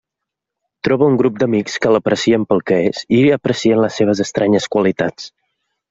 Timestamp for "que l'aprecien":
1.85-2.49